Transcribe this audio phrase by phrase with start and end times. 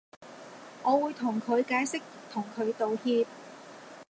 [0.81, 2.01] 我會同佢解釋
[2.33, 3.23] 同佢道歉